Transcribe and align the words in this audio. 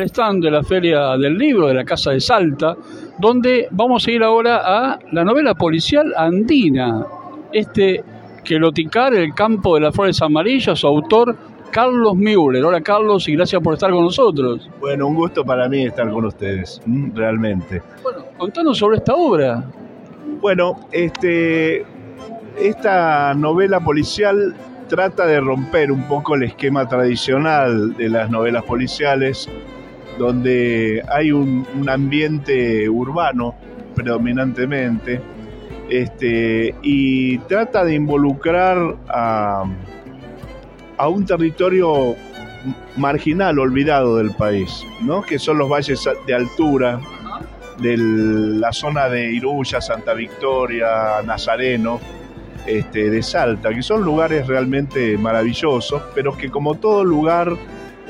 el 0.00 0.06
stand 0.08 0.42
de 0.42 0.50
la 0.50 0.62
Feria 0.62 1.16
del 1.16 1.36
Libro 1.36 1.68
de 1.68 1.74
la 1.74 1.84
Casa 1.84 2.12
de 2.12 2.20
Salta, 2.20 2.76
donde 3.18 3.68
vamos 3.70 4.06
a 4.06 4.10
ir 4.10 4.22
ahora 4.22 4.60
a 4.64 4.98
la 5.12 5.24
novela 5.24 5.54
policial 5.54 6.12
andina. 6.16 7.06
Este 7.52 8.02
Queloticar, 8.42 9.12
el 9.14 9.34
campo 9.34 9.74
de 9.74 9.82
las 9.82 9.94
flores 9.94 10.20
amarillas, 10.22 10.78
su 10.78 10.86
autor 10.86 11.36
Carlos 11.70 12.16
Müller. 12.16 12.64
Hola 12.64 12.80
Carlos 12.80 13.28
y 13.28 13.36
gracias 13.36 13.62
por 13.62 13.74
estar 13.74 13.90
con 13.90 14.04
nosotros. 14.04 14.68
Bueno, 14.80 15.06
un 15.06 15.14
gusto 15.14 15.44
para 15.44 15.68
mí 15.68 15.84
estar 15.84 16.10
con 16.10 16.24
ustedes, 16.24 16.80
mm, 16.86 17.14
realmente. 17.14 17.82
Bueno, 18.02 18.24
contanos 18.38 18.78
sobre 18.78 18.96
esta 18.96 19.14
obra. 19.14 19.64
Bueno, 20.40 20.80
este, 20.90 21.84
esta 22.58 23.34
novela 23.34 23.80
policial 23.80 24.54
trata 24.88 25.26
de 25.26 25.40
romper 25.40 25.92
un 25.92 26.02
poco 26.04 26.34
el 26.34 26.44
esquema 26.44 26.88
tradicional 26.88 27.94
de 27.96 28.08
las 28.08 28.30
novelas 28.30 28.64
policiales, 28.64 29.48
donde 30.20 31.02
hay 31.08 31.32
un, 31.32 31.66
ambiente 31.88 32.86
urbano 32.90 33.54
predominantemente, 33.94 35.18
este, 35.88 36.74
y 36.82 37.38
trata 37.38 37.84
de 37.84 37.94
involucrar 37.94 38.96
a, 39.08 39.64
a 40.98 41.08
un 41.08 41.24
territorio 41.24 42.14
marginal, 42.96 43.58
olvidado 43.58 44.18
del 44.18 44.32
país, 44.32 44.86
¿no? 45.00 45.22
que 45.22 45.38
son 45.38 45.56
los 45.56 45.70
valles 45.70 46.06
de 46.26 46.34
altura 46.34 47.00
de 47.78 47.96
la 47.96 48.74
zona 48.74 49.08
de 49.08 49.32
Iruya, 49.32 49.80
Santa 49.80 50.12
Victoria, 50.12 51.22
Nazareno, 51.24 51.98
este, 52.66 53.08
de 53.08 53.22
Salta, 53.22 53.70
que 53.70 53.82
son 53.82 54.02
lugares 54.02 54.46
realmente 54.46 55.16
maravillosos, 55.16 56.02
pero 56.14 56.36
que 56.36 56.50
como 56.50 56.74
todo 56.74 57.04
lugar 57.04 57.56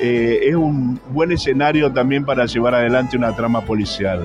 eh, 0.01 0.49
es 0.49 0.55
un 0.55 0.99
buen 1.11 1.33
escenario 1.33 1.93
también 1.93 2.25
para 2.25 2.47
llevar 2.47 2.75
adelante 2.75 3.17
una 3.17 3.35
trama 3.35 3.61
policial. 3.61 4.25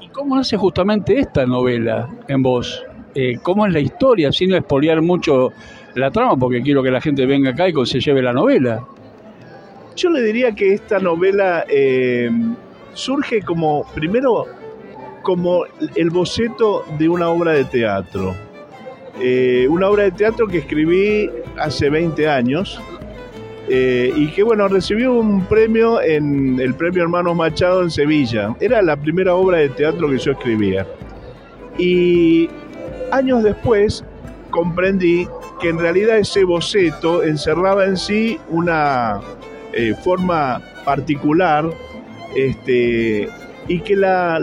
¿Y 0.00 0.08
cómo 0.08 0.36
hace 0.36 0.56
justamente 0.56 1.18
esta 1.18 1.46
novela 1.46 2.08
en 2.28 2.42
vos? 2.42 2.84
Eh, 3.14 3.38
¿Cómo 3.42 3.66
es 3.66 3.72
la 3.72 3.80
historia, 3.80 4.32
sin 4.32 4.52
expoliar 4.52 5.00
mucho 5.00 5.52
la 5.94 6.10
trama, 6.10 6.36
porque 6.36 6.62
quiero 6.62 6.82
que 6.82 6.90
la 6.90 7.00
gente 7.00 7.24
venga 7.26 7.50
acá 7.50 7.68
y 7.68 7.86
se 7.86 8.00
lleve 8.00 8.20
la 8.22 8.32
novela? 8.32 8.84
Yo 9.96 10.10
le 10.10 10.22
diría 10.22 10.52
que 10.52 10.74
esta 10.74 10.98
novela 10.98 11.64
eh, 11.68 12.28
surge 12.92 13.42
como, 13.42 13.86
primero, 13.94 14.46
como 15.22 15.64
el 15.94 16.10
boceto 16.10 16.84
de 16.98 17.08
una 17.08 17.28
obra 17.28 17.52
de 17.52 17.64
teatro. 17.64 18.34
Eh, 19.20 19.68
una 19.70 19.88
obra 19.88 20.04
de 20.04 20.10
teatro 20.10 20.48
que 20.48 20.58
escribí 20.58 21.30
hace 21.56 21.88
20 21.88 22.28
años 22.28 22.80
eh, 23.68 24.12
y 24.14 24.28
que 24.28 24.42
bueno, 24.42 24.68
recibió 24.68 25.14
un 25.14 25.44
premio 25.46 26.00
en 26.02 26.60
el 26.60 26.74
Premio 26.74 27.02
Hermanos 27.02 27.36
Machado 27.36 27.82
en 27.82 27.90
Sevilla. 27.90 28.54
Era 28.60 28.82
la 28.82 28.96
primera 28.96 29.34
obra 29.34 29.58
de 29.58 29.70
teatro 29.70 30.10
que 30.10 30.18
yo 30.18 30.32
escribía. 30.32 30.86
Y 31.78 32.48
años 33.10 33.42
después 33.42 34.04
comprendí 34.50 35.26
que 35.60 35.70
en 35.70 35.78
realidad 35.78 36.18
ese 36.18 36.44
boceto 36.44 37.22
encerraba 37.22 37.86
en 37.86 37.96
sí 37.96 38.38
una 38.50 39.20
eh, 39.72 39.94
forma 40.04 40.60
particular 40.84 41.68
este, 42.36 43.28
y 43.66 43.80
que 43.80 43.96
la, 43.96 44.38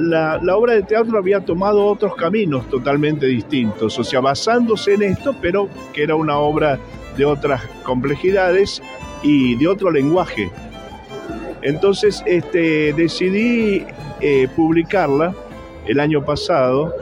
obra 0.53 0.73
de 0.73 0.83
teatro 0.83 1.17
había 1.17 1.41
tomado 1.41 1.85
otros 1.85 2.15
caminos 2.15 2.67
totalmente 2.69 3.27
distintos, 3.27 3.97
o 3.99 4.03
sea, 4.03 4.19
basándose 4.19 4.95
en 4.95 5.03
esto, 5.03 5.35
pero 5.41 5.69
que 5.93 6.03
era 6.03 6.15
una 6.15 6.37
obra 6.37 6.79
de 7.17 7.25
otras 7.25 7.61
complejidades 7.83 8.81
y 9.23 9.55
de 9.55 9.67
otro 9.67 9.91
lenguaje. 9.91 10.51
Entonces 11.61 12.23
este, 12.25 12.93
decidí 12.93 13.85
eh, 14.19 14.47
publicarla 14.55 15.33
el 15.87 15.99
año 15.99 16.23
pasado 16.23 16.93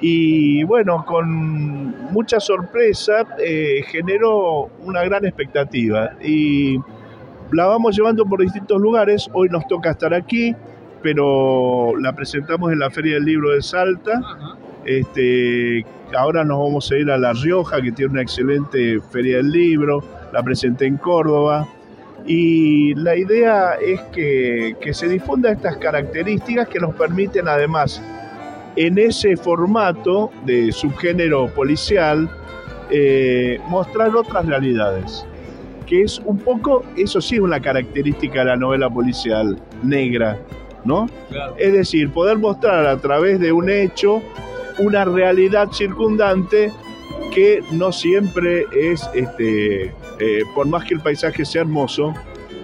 y 0.00 0.64
bueno, 0.64 1.04
con 1.04 2.12
mucha 2.12 2.40
sorpresa 2.40 3.26
eh, 3.38 3.82
generó 3.86 4.70
una 4.82 5.04
gran 5.04 5.26
expectativa 5.26 6.12
y 6.22 6.78
la 7.52 7.66
vamos 7.66 7.96
llevando 7.96 8.24
por 8.24 8.40
distintos 8.40 8.80
lugares. 8.80 9.28
Hoy 9.32 9.48
nos 9.50 9.66
toca 9.66 9.90
estar 9.90 10.14
aquí, 10.14 10.54
pero 11.02 11.94
la 11.98 12.14
presentamos 12.14 12.72
en 12.72 12.78
la 12.78 12.90
Feria 12.90 13.14
del 13.14 13.24
Libro 13.24 13.50
de 13.50 13.60
Salta. 13.60 14.20
Este, 14.86 15.84
ahora 16.16 16.44
nos 16.44 16.58
vamos 16.58 16.90
a 16.90 16.96
ir 16.96 17.10
a 17.10 17.18
La 17.18 17.34
Rioja, 17.34 17.82
que 17.82 17.92
tiene 17.92 18.12
una 18.12 18.22
excelente 18.22 19.00
Feria 19.10 19.38
del 19.38 19.50
Libro. 19.50 20.02
La 20.32 20.42
presenté 20.42 20.86
en 20.86 20.96
Córdoba. 20.96 21.66
Y 22.26 22.94
la 22.96 23.16
idea 23.16 23.74
es 23.74 24.00
que, 24.12 24.76
se 24.92 25.08
difunda 25.08 25.50
estas 25.50 25.76
características 25.78 26.68
que 26.68 26.78
nos 26.78 26.94
permiten 26.94 27.48
además 27.48 28.02
en 28.76 28.98
ese 28.98 29.36
formato 29.36 30.30
de 30.44 30.70
subgénero 30.70 31.48
policial 31.48 32.30
eh, 32.90 33.58
mostrar 33.68 34.14
otras 34.14 34.46
realidades 34.46 35.26
que 35.90 36.02
es 36.02 36.20
un 36.24 36.38
poco, 36.38 36.84
eso 36.96 37.20
sí 37.20 37.34
es 37.34 37.40
una 37.40 37.60
característica 37.60 38.38
de 38.38 38.44
la 38.44 38.56
novela 38.56 38.88
policial 38.88 39.58
negra, 39.82 40.38
¿no? 40.84 41.08
Es 41.58 41.72
decir, 41.72 42.12
poder 42.12 42.38
mostrar 42.38 42.86
a 42.86 42.96
través 42.98 43.40
de 43.40 43.50
un 43.50 43.68
hecho 43.68 44.22
una 44.78 45.04
realidad 45.04 45.68
circundante 45.72 46.70
que 47.34 47.64
no 47.72 47.90
siempre 47.90 48.66
es, 48.72 49.10
este, 49.14 49.92
eh, 50.20 50.42
por 50.54 50.66
más 50.66 50.84
que 50.84 50.94
el 50.94 51.00
paisaje 51.00 51.44
sea 51.44 51.62
hermoso, 51.62 52.14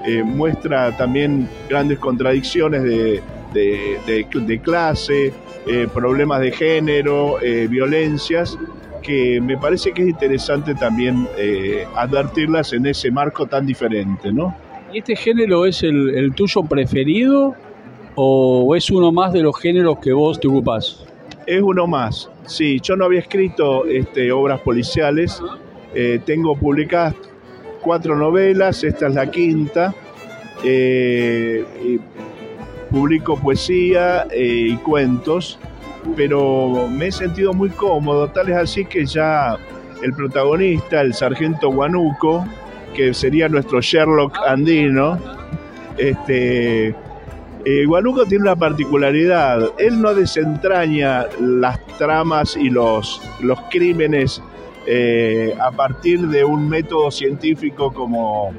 eh, 0.06 0.22
muestra 0.22 0.96
también 0.96 1.48
grandes 1.68 1.98
contradicciones 1.98 2.82
de, 2.82 3.22
de, 3.54 4.60
clase, 4.62 5.32
eh, 5.66 5.88
problemas 5.92 6.40
de 6.40 6.52
género, 6.52 7.38
violencias, 7.68 8.58
que 9.02 9.40
me 9.40 9.56
parece 9.56 9.92
que 9.92 10.02
es 10.02 10.08
interesante 10.08 10.74
también 10.74 11.26
advertirlas 11.94 12.72
en 12.72 12.86
ese 12.86 13.10
marco 13.10 13.46
tan 13.46 13.66
diferente, 13.66 14.32
¿no? 14.32 14.54
¿Y 14.92 14.98
este 14.98 15.16
género 15.16 15.66
es 15.66 15.82
el, 15.82 16.32
tuyo 16.34 16.62
preferido 16.62 17.54
o 18.14 18.74
es 18.76 18.90
uno 18.90 19.12
más 19.12 19.32
de 19.32 19.42
los 19.42 19.58
géneros 19.58 19.98
que 19.98 20.12
vos 20.12 20.38
te 20.38 20.48
ocupás? 20.48 21.04
Es 21.46 21.62
uno 21.62 21.86
más, 21.86 22.30
sí. 22.46 22.80
Yo 22.80 22.96
no 22.96 23.04
había 23.04 23.20
escrito 23.20 23.86
este, 23.86 24.32
obras 24.32 24.60
policiales. 24.60 25.40
Eh, 25.94 26.20
tengo 26.24 26.56
publicadas 26.56 27.14
cuatro 27.86 28.16
novelas, 28.16 28.82
esta 28.82 29.06
es 29.06 29.14
la 29.14 29.30
quinta. 29.30 29.94
Eh, 30.64 31.64
publico 32.91 33.38
poesía 33.38 34.26
y 34.34 34.74
cuentos 34.78 35.58
pero 36.14 36.88
me 36.88 37.08
he 37.08 37.12
sentido 37.12 37.52
muy 37.52 37.70
cómodo, 37.70 38.28
tal 38.28 38.50
es 38.50 38.56
así 38.56 38.84
que 38.84 39.04
ya 39.06 39.56
el 40.02 40.12
protagonista, 40.12 41.00
el 41.00 41.14
sargento 41.14 41.70
Guanuco, 41.70 42.47
que 42.94 43.12
sería 43.14 43.48
nuestro 43.48 43.80
Sherlock 43.80 44.36
andino, 44.47 45.18
este, 45.97 46.88
eh, 46.88 47.84
Guanuco 47.86 48.26
tiene 48.26 48.42
una 48.42 48.56
particularidad, 48.56 49.70
él 49.78 50.00
no 50.00 50.14
desentraña 50.14 51.26
las 51.41 51.84
tramas 51.98 52.56
y 52.56 52.70
los, 52.70 53.20
los 53.41 53.58
crímenes 53.70 54.42
eh, 54.86 55.54
a 55.60 55.70
partir 55.70 56.20
de 56.28 56.44
un 56.44 56.69
método 56.69 57.10
científico 57.10 57.92
como, 57.92 58.52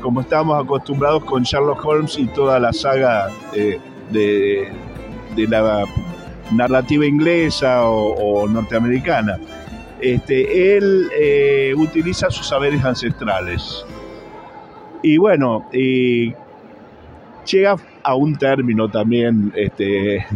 como 0.00 0.20
estamos 0.20 0.62
acostumbrados 0.62 1.24
con 1.24 1.42
Sherlock 1.42 1.84
Holmes 1.84 2.18
y 2.18 2.26
toda 2.28 2.58
la 2.58 2.72
saga 2.72 3.28
de, 3.52 4.68
de 5.36 5.46
la 5.46 5.84
narrativa 6.52 7.06
inglesa 7.06 7.84
o, 7.84 8.46
norteamericana. 8.48 9.38
Este, 10.00 10.76
él 10.76 11.08
eh, 11.18 11.74
utiliza 11.76 12.30
sus 12.30 12.46
saberes 12.46 12.84
ancestrales. 12.84 13.84
Y 15.02 15.16
bueno, 15.16 15.68
llega 15.70 17.76
a 18.02 18.14
un 18.14 18.36
término 18.36 18.88
también 18.88 19.52
este, 19.54 20.16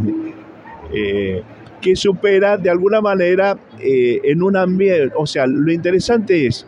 eh, 0.93 1.43
que 1.83 1.95
supera 1.95 2.57
de 2.57 2.69
alguna 2.69 3.01
manera 3.01 3.57
eh, 3.79 4.21
en 4.23 4.41
un 4.41 4.57
ambiente, 4.57 5.13
o 5.15 5.27
sea, 5.27 5.45
lo 5.45 5.71
interesante 5.71 6.47
es 6.47 6.65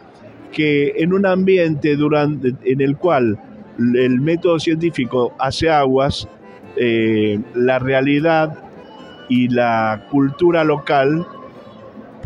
que 0.51 0.94
en 0.97 1.13
un 1.13 1.25
ambiente 1.25 1.95
durante, 1.95 2.53
en 2.63 2.81
el 2.81 2.97
cual 2.97 3.39
el 3.79 4.21
método 4.21 4.59
científico 4.59 5.33
hace 5.39 5.69
aguas, 5.69 6.27
la 6.77 7.79
realidad 7.79 8.65
y 9.29 9.47
la 9.47 10.07
cultura 10.12 10.63
local 10.63 11.25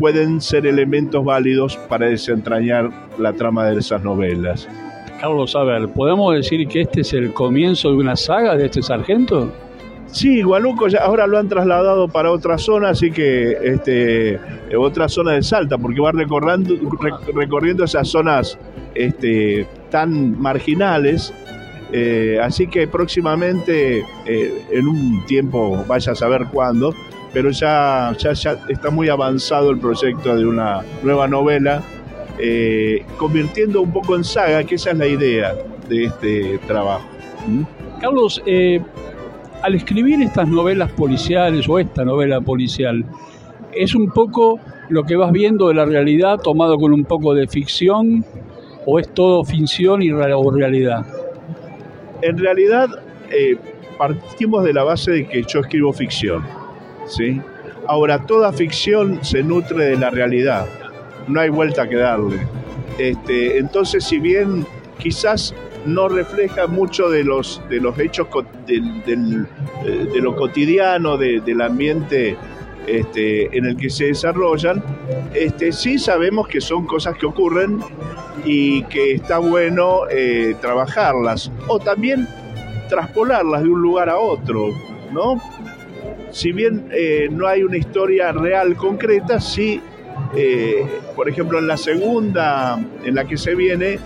pueden 0.00 0.40
ser 0.40 0.66
elementos 0.66 1.22
válidos 1.24 1.76
para 1.76 2.06
desentrañar 2.06 2.90
la 3.18 3.34
trama 3.34 3.66
de 3.66 3.78
esas 3.78 4.02
novelas. 4.02 4.66
Carlos, 5.20 5.54
a 5.54 5.62
ver, 5.64 5.88
¿podemos 5.90 6.34
decir 6.34 6.66
que 6.66 6.80
este 6.80 7.02
es 7.02 7.12
el 7.12 7.34
comienzo 7.34 7.90
de 7.90 7.98
una 7.98 8.16
saga 8.16 8.56
de 8.56 8.64
este 8.64 8.80
sargento? 8.80 9.52
Sí, 10.12 10.42
Guanuco 10.42 10.88
ya 10.88 11.00
ahora 11.00 11.26
lo 11.26 11.38
han 11.38 11.48
trasladado 11.48 12.08
para 12.08 12.32
otra 12.32 12.58
zona, 12.58 12.90
así 12.90 13.10
que 13.10 13.56
este, 13.62 14.40
otra 14.76 15.08
zona 15.08 15.32
de 15.32 15.42
Salta, 15.42 15.78
porque 15.78 16.00
va 16.00 16.10
recorriendo, 16.12 17.84
esas 17.84 18.08
zonas 18.08 18.58
este, 18.94 19.66
tan 19.90 20.40
marginales 20.40 21.32
Eh, 21.92 22.38
así 22.40 22.68
que 22.68 22.86
próximamente, 22.86 24.04
eh, 24.24 24.62
en 24.70 24.86
un 24.86 25.24
tiempo, 25.26 25.84
vaya 25.88 26.12
a 26.12 26.14
saber 26.14 26.46
cuándo, 26.52 26.94
pero 27.32 27.50
ya, 27.50 28.14
ya, 28.16 28.32
ya 28.32 28.58
está 28.68 28.90
muy 28.90 29.08
avanzado 29.08 29.70
el 29.70 29.78
proyecto 29.78 30.36
de 30.36 30.46
una 30.46 30.82
nueva 31.02 31.26
novela, 31.26 31.82
eh, 32.38 33.04
convirtiendo 33.16 33.80
un 33.82 33.92
poco 33.92 34.14
en 34.14 34.22
saga, 34.22 34.62
que 34.64 34.76
esa 34.76 34.90
es 34.92 34.98
la 34.98 35.06
idea 35.06 35.54
de 35.88 36.04
este 36.04 36.58
trabajo. 36.66 37.06
Carlos, 38.00 38.40
al 39.62 39.74
escribir 39.74 40.22
estas 40.22 40.48
novelas 40.48 40.90
policiales 40.92 41.68
o 41.68 41.78
esta 41.78 42.04
novela 42.04 42.40
policial, 42.40 43.04
es 43.72 43.94
un 43.94 44.10
poco 44.10 44.58
lo 44.88 45.04
que 45.04 45.16
vas 45.16 45.32
viendo 45.32 45.68
de 45.68 45.74
la 45.74 45.84
realidad 45.84 46.38
tomado 46.38 46.76
con 46.78 46.92
un 46.92 47.04
poco 47.04 47.34
de 47.34 47.46
ficción 47.46 48.24
o 48.86 48.98
es 48.98 49.08
todo 49.14 49.44
ficción 49.44 50.02
y 50.02 50.10
o 50.10 50.50
realidad? 50.50 51.06
En 52.22 52.38
realidad 52.38 52.88
eh, 53.30 53.56
partimos 53.98 54.64
de 54.64 54.72
la 54.72 54.82
base 54.82 55.10
de 55.10 55.28
que 55.28 55.42
yo 55.42 55.60
escribo 55.60 55.92
ficción, 55.92 56.44
¿sí? 57.06 57.40
Ahora, 57.86 58.26
toda 58.26 58.52
ficción 58.52 59.18
se 59.22 59.42
nutre 59.42 59.86
de 59.86 59.96
la 59.96 60.10
realidad, 60.10 60.66
no 61.28 61.40
hay 61.40 61.50
vuelta 61.50 61.88
que 61.88 61.96
darle. 61.96 62.38
Este, 62.98 63.58
entonces, 63.58 64.04
si 64.04 64.18
bien 64.18 64.66
quizás 64.98 65.54
no 65.86 66.08
refleja 66.08 66.66
mucho 66.66 67.08
de 67.08 67.24
los, 67.24 67.62
de 67.68 67.80
los 67.80 67.98
hechos 67.98 68.28
eh, 68.68 68.80
de 70.12 70.20
lo 70.20 70.36
cotidiano, 70.36 71.16
del 71.16 71.60
ambiente 71.60 72.36
este, 72.86 73.56
en 73.56 73.66
el 73.66 73.76
que 73.76 73.90
se 73.90 74.06
desarrollan, 74.06 74.82
este, 75.34 75.72
sí 75.72 75.98
sabemos 75.98 76.48
que 76.48 76.60
son 76.60 76.86
cosas 76.86 77.16
que 77.16 77.26
ocurren 77.26 77.80
y 78.44 78.82
que 78.84 79.12
está 79.12 79.38
bueno 79.38 80.02
eh, 80.10 80.54
trabajarlas 80.60 81.50
o 81.68 81.78
también 81.78 82.26
traspolarlas 82.88 83.62
de 83.62 83.68
un 83.68 83.80
lugar 83.80 84.08
a 84.08 84.18
otro, 84.18 84.68
¿no? 85.12 85.40
Si 86.32 86.52
bien 86.52 86.88
eh, 86.92 87.28
no 87.30 87.46
hay 87.46 87.62
una 87.62 87.76
historia 87.76 88.32
real 88.32 88.76
concreta, 88.76 89.40
sí, 89.40 89.80
por 91.16 91.28
ejemplo, 91.28 91.58
en 91.58 91.66
la 91.66 91.76
segunda, 91.76 92.78
en 93.04 93.14
la 93.14 93.24
que 93.24 93.36
se 93.36 93.54
viene, 93.54 93.98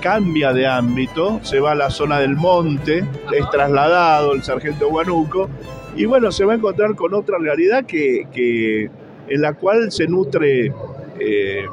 cambia 0.00 0.52
de 0.52 0.66
ámbito, 0.66 1.40
se 1.42 1.60
va 1.60 1.72
a 1.72 1.74
la 1.74 1.90
zona 1.90 2.18
del 2.18 2.36
monte, 2.36 3.04
es 3.32 3.50
trasladado 3.50 4.32
el 4.32 4.42
sargento 4.42 4.88
Guanuco, 4.88 5.48
y 5.96 6.04
bueno, 6.04 6.32
se 6.32 6.44
va 6.44 6.52
a 6.54 6.56
encontrar 6.56 6.94
con 6.94 7.14
otra 7.14 7.38
realidad 7.38 7.84
que, 7.84 8.90
en 9.28 9.40
la 9.40 9.54
cual 9.54 9.92
se 9.92 10.06
nutre 10.06 10.66
eh, 10.66 10.72
eh, 11.18 11.64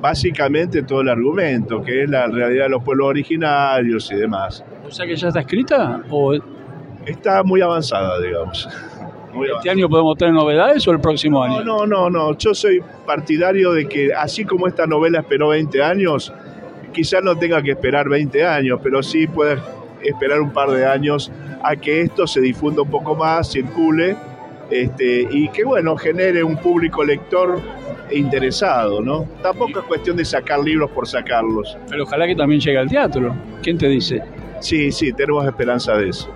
básicamente 0.00 0.82
todo 0.82 1.00
el 1.00 1.08
argumento, 1.08 1.82
que 1.82 2.04
es 2.04 2.10
la 2.10 2.26
realidad 2.26 2.64
de 2.64 2.70
los 2.70 2.82
pueblos 2.82 3.08
originarios 3.08 4.10
y 4.12 4.16
demás. 4.16 4.64
O 4.86 4.90
sea 4.90 5.06
que 5.06 5.16
ya 5.16 5.28
está 5.28 5.40
escrita 5.40 6.02
o 6.10 6.34
está 7.04 7.42
muy 7.42 7.60
avanzada, 7.60 8.20
digamos. 8.20 8.68
¿Este 9.56 9.70
año 9.70 9.88
podemos 9.88 10.16
tener 10.16 10.34
novedades 10.34 10.86
o 10.88 10.92
el 10.92 11.00
próximo 11.00 11.42
año? 11.42 11.62
No, 11.62 11.86
no, 11.86 12.08
no. 12.08 12.36
Yo 12.38 12.54
soy 12.54 12.80
partidario 13.06 13.72
de 13.72 13.86
que 13.86 14.14
así 14.14 14.44
como 14.44 14.66
esta 14.66 14.86
novela 14.86 15.20
esperó 15.20 15.48
20 15.48 15.82
años, 15.82 16.32
quizás 16.96 17.22
no 17.22 17.36
tenga 17.36 17.60
que 17.62 17.72
esperar 17.72 18.08
20 18.08 18.42
años, 18.46 18.80
pero 18.82 19.02
sí 19.02 19.26
puede 19.26 19.58
esperar 20.02 20.40
un 20.40 20.50
par 20.50 20.70
de 20.70 20.86
años 20.86 21.30
a 21.62 21.76
que 21.76 22.00
esto 22.00 22.26
se 22.26 22.40
difunda 22.40 22.80
un 22.80 22.90
poco 22.90 23.14
más, 23.14 23.52
circule 23.52 24.16
este, 24.70 25.28
y 25.30 25.48
que 25.50 25.62
bueno, 25.62 25.94
genere 25.96 26.42
un 26.42 26.56
público 26.56 27.04
lector 27.04 27.60
interesado, 28.10 29.02
¿no? 29.02 29.28
Tampoco 29.42 29.80
es 29.80 29.84
cuestión 29.84 30.16
de 30.16 30.24
sacar 30.24 30.60
libros 30.60 30.90
por 30.90 31.06
sacarlos. 31.06 31.76
Pero 31.90 32.04
ojalá 32.04 32.26
que 32.26 32.34
también 32.34 32.62
llegue 32.62 32.78
al 32.78 32.88
teatro. 32.88 33.34
¿Quién 33.62 33.76
te 33.76 33.88
dice? 33.88 34.22
Sí, 34.60 34.90
sí, 34.90 35.12
tenemos 35.12 35.44
esperanza 35.44 35.98
de 35.98 36.08
eso. 36.08 36.32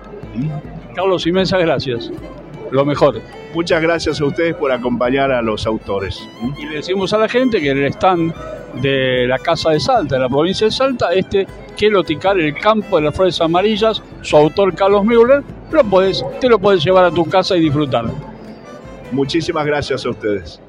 Carlos, 0.95 1.25
inmensas 1.25 1.59
gracias. 1.59 2.11
Lo 2.69 2.85
mejor. 2.85 3.19
Muchas 3.55 3.81
gracias 3.81 4.21
a 4.21 4.25
ustedes 4.25 4.53
por 4.55 4.71
acompañar 4.71 5.31
a 5.31 5.41
los 5.41 5.65
autores. 5.65 6.21
Y 6.57 6.67
le 6.67 6.75
decimos 6.75 7.13
a 7.13 7.17
la 7.17 7.27
gente 7.27 7.59
que 7.59 7.71
en 7.71 7.79
el 7.79 7.85
stand 7.85 8.33
de 8.75 9.25
la 9.27 9.39
Casa 9.39 9.71
de 9.71 9.79
Salta, 9.79 10.15
de 10.15 10.21
la 10.21 10.29
provincia 10.29 10.67
de 10.67 10.71
Salta, 10.71 11.13
este 11.13 11.47
Queloticar, 11.75 12.39
el 12.39 12.53
campo 12.53 12.97
de 12.97 13.03
las 13.03 13.15
flores 13.15 13.39
amarillas, 13.41 14.01
su 14.21 14.37
autor 14.37 14.75
Carlos 14.75 15.03
Müller, 15.03 15.43
lo 15.71 15.83
puedes, 15.83 16.23
te 16.39 16.49
lo 16.49 16.59
puedes 16.59 16.83
llevar 16.83 17.05
a 17.05 17.11
tu 17.11 17.25
casa 17.25 17.57
y 17.57 17.61
disfrutar. 17.61 18.05
Muchísimas 19.11 19.65
gracias 19.65 20.05
a 20.05 20.09
ustedes. 20.09 20.61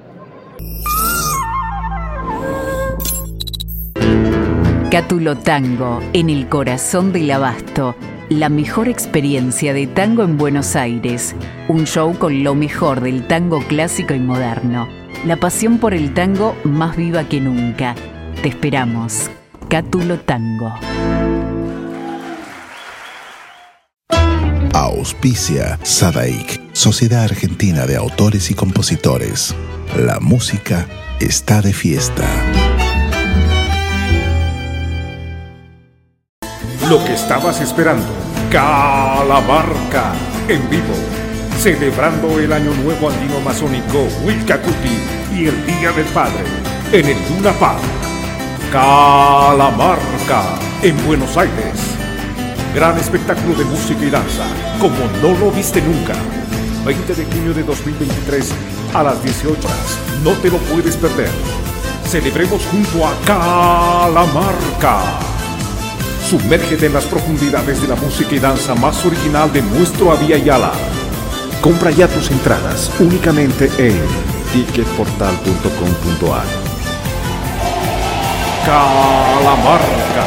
Cátulo 4.90 5.36
Tango, 5.36 6.00
en 6.12 6.28
el 6.28 6.48
corazón 6.48 7.12
del 7.12 7.30
abasto. 7.30 7.94
La 8.28 8.48
mejor 8.48 8.88
experiencia 8.88 9.72
de 9.72 9.86
tango 9.86 10.22
en 10.22 10.36
Buenos 10.36 10.76
Aires. 10.76 11.34
Un 11.68 11.86
show 11.86 12.14
con 12.18 12.44
lo 12.44 12.54
mejor 12.54 13.00
del 13.00 13.26
tango 13.26 13.60
clásico 13.60 14.12
y 14.12 14.20
moderno. 14.20 15.01
La 15.24 15.36
pasión 15.36 15.78
por 15.78 15.94
el 15.94 16.14
tango 16.14 16.56
más 16.64 16.96
viva 16.96 17.28
que 17.28 17.40
nunca. 17.40 17.94
Te 18.42 18.48
esperamos. 18.48 19.30
Cátulo 19.68 20.18
Tango. 20.20 20.72
Auspicia 24.74 25.78
Sadaik, 25.82 26.60
Sociedad 26.72 27.24
Argentina 27.24 27.86
de 27.86 27.96
Autores 27.96 28.50
y 28.50 28.54
Compositores. 28.54 29.54
La 29.96 30.18
música 30.20 30.86
está 31.20 31.60
de 31.62 31.72
fiesta. 31.72 32.26
Lo 36.88 37.04
que 37.04 37.14
estabas 37.14 37.60
esperando. 37.60 38.06
Calamarca 38.50 40.12
en 40.48 40.68
vivo. 40.68 41.11
Celebrando 41.62 42.40
el 42.40 42.52
Año 42.52 42.74
Nuevo 42.74 43.08
Andino 43.08 43.38
Masónico 43.38 44.08
Wilcacuti 44.24 44.98
y 45.32 45.46
el 45.46 45.64
Día 45.64 45.92
del 45.92 46.06
Padre 46.06 46.42
en 46.90 47.06
el 47.06 47.16
Luna 47.30 47.52
Park. 47.52 47.78
Calamarca 48.72 50.42
en 50.82 51.06
Buenos 51.06 51.36
Aires. 51.36 51.78
Gran 52.74 52.98
espectáculo 52.98 53.54
de 53.54 53.64
música 53.64 54.04
y 54.04 54.10
danza, 54.10 54.44
como 54.80 54.96
no 55.22 55.38
lo 55.38 55.52
viste 55.52 55.80
nunca. 55.80 56.14
20 56.84 57.14
de 57.14 57.24
junio 57.26 57.54
de 57.54 57.62
2023 57.62 58.52
a 58.92 59.04
las 59.04 59.22
18 59.22 59.50
horas. 59.52 59.98
No 60.24 60.32
te 60.32 60.50
lo 60.50 60.58
puedes 60.58 60.96
perder. 60.96 61.30
Celebremos 62.08 62.60
junto 62.72 63.06
a 63.06 63.14
Calamarca. 63.24 64.98
Sumérgete 66.28 66.86
en 66.86 66.94
las 66.94 67.04
profundidades 67.04 67.80
de 67.80 67.86
la 67.86 67.94
música 67.94 68.34
y 68.34 68.40
danza 68.40 68.74
más 68.74 69.06
original 69.06 69.52
de 69.52 69.62
nuestro 69.62 70.10
Avia 70.10 70.38
Yala. 70.38 70.72
Compra 71.62 71.92
ya 71.92 72.08
tus 72.08 72.28
entradas 72.32 72.90
únicamente 72.98 73.70
en 73.78 73.96
ticketportal.com.ar. 74.52 76.44
Calamarca. 78.66 80.26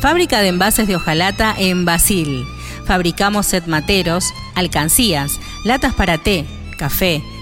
Fábrica 0.00 0.40
de 0.40 0.48
envases 0.48 0.88
de 0.88 0.96
hojalata 0.96 1.54
en 1.58 1.84
Basil. 1.84 2.46
Fabricamos 2.86 3.44
set 3.44 3.66
materos, 3.66 4.24
alcancías, 4.54 5.38
latas 5.64 5.92
para 5.92 6.16
té, 6.16 6.46
café, 6.78 7.22